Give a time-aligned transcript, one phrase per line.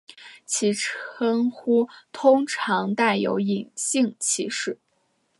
[0.47, 4.79] 其称呼通常带有隐性歧视。